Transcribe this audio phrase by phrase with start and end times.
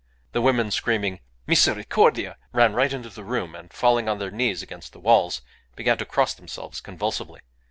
[0.31, 4.93] The women, screaming "Misericordia!" ran right into the room, and, falling on their knees against
[4.93, 5.43] the walls,
[5.75, 7.41] began to cross themselves convulsively.